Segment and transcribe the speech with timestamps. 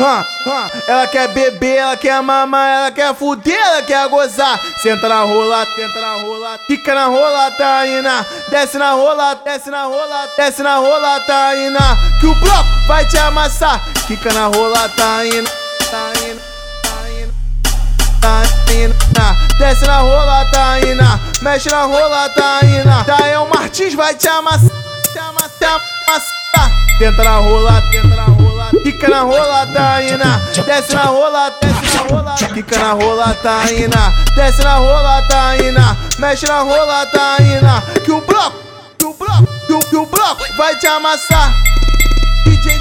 [0.00, 4.60] Ah, ah, ela quer beber, ela quer mamar, ela quer fuder, ela quer gozar.
[4.80, 8.08] Senta na rola, senta na rola, fica na rola, tá indo.
[8.48, 11.78] Desce na rola, desce na rola, desce na rola, tá indo.
[12.20, 13.84] Que o bloco vai te amassar.
[14.06, 16.40] Fica na rola, tá tá tá indo,
[18.20, 18.42] tá
[18.72, 19.58] indo.
[19.58, 21.42] Desce na rola, tá indo.
[21.42, 23.04] Mexe na rola, tá indo.
[23.04, 24.70] Dael Martins vai te amassar,
[25.12, 26.70] te amassar, te amassar.
[27.00, 28.27] Tenta na rola, tenta na rola,
[28.82, 30.64] fica na rola, tá indo.
[30.64, 34.34] Desce na rola, desce na rola, fica na rola, tá indo.
[34.34, 36.20] Desce na rola, tá indo.
[36.20, 38.02] Mexe na rola, tá indo.
[38.02, 38.58] Que o bloco,
[38.98, 41.54] que o bloco, que o, que o bloco vai te amassar.
[42.44, 42.78] DJ,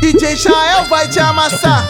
[0.00, 1.88] DJ Chael vai te amassar.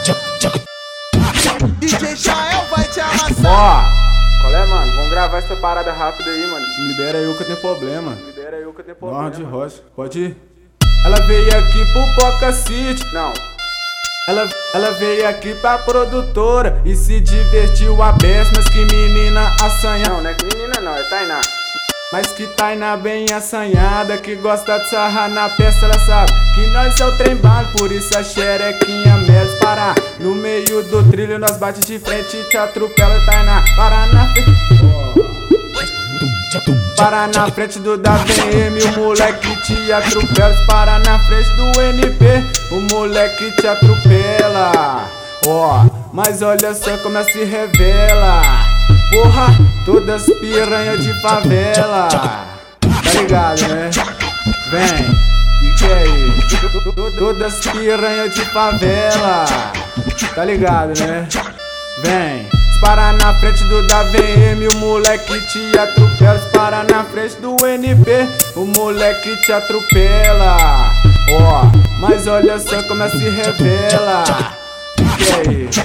[1.78, 3.46] DJ Chael vai te amassar.
[3.46, 4.96] Ó, qual é, mano?
[4.96, 6.66] Vamos gravar essa parada rápida aí, mano.
[6.78, 8.16] Me libera aí que eu tenho problema.
[8.26, 9.22] Libera aí que eu tenho problema.
[9.22, 9.80] Norte de Rocha.
[9.96, 10.51] Pode ir.
[11.04, 13.04] Ela veio aqui pro Boca City.
[13.12, 13.32] Não.
[14.28, 20.08] Ela, ela veio aqui pra produtora e se divertiu a beça, mas que menina assanha.
[20.08, 21.40] Não, não é que menina não, é Tainá.
[22.12, 27.00] Mas que Tainá bem assanhada, que gosta de sarrar na peça, ela sabe que nós
[27.00, 29.96] é o trem bala, por isso a xerequinha menos parar.
[30.20, 33.64] No meio do trilho nós bate de frente e te atropela, Tainá.
[33.74, 34.62] Para na frente.
[36.96, 40.52] Para na frente do da VM, o moleque te atropela.
[40.66, 42.24] Para na frente do NP,
[42.70, 45.08] o moleque te atropela.
[45.46, 48.42] Ó, oh, mas olha só como ela se revela.
[49.10, 49.48] Porra,
[49.84, 52.08] todas piranhas de favela.
[52.08, 53.90] Tá ligado, né?
[54.70, 55.06] Vem,
[55.60, 56.32] fique aí.
[57.18, 59.44] Todas piranhas de favela.
[60.34, 61.28] Tá ligado, né?
[62.02, 62.51] Vem.
[63.22, 66.40] Na frente do da VM, o moleque te atropela.
[66.52, 70.90] Para na frente do NP, o moleque te atropela.
[71.30, 74.24] Ó, oh, mas olha só como é se revela.
[75.16, 75.82] Que é isso?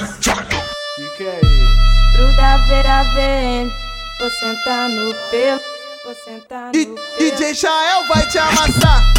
[1.16, 2.16] Que é isso?
[2.16, 3.70] Pro da Vera VM,
[4.20, 5.62] vou sentar no pelo,
[6.06, 6.96] vou sentar no pelo.
[7.20, 9.14] DJ Chael vai te amassar.